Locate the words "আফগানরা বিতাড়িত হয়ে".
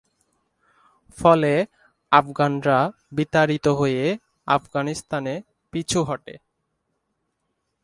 2.11-4.03